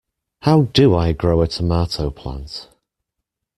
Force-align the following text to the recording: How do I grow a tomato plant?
How 0.41 0.63
do 0.63 0.95
I 0.95 1.11
grow 1.13 1.43
a 1.43 1.47
tomato 1.47 2.09
plant? 2.09 2.69